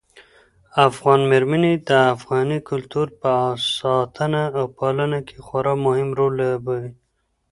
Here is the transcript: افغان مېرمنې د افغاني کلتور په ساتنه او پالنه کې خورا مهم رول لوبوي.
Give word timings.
افغان 0.87 1.19
مېرمنې 1.31 1.73
د 1.89 1.91
افغاني 2.15 2.59
کلتور 2.69 3.07
په 3.21 3.31
ساتنه 3.77 4.43
او 4.59 4.65
پالنه 4.79 5.19
کې 5.27 5.37
خورا 5.45 5.73
مهم 5.85 6.09
رول 6.17 6.33
لوبوي. 6.39 6.89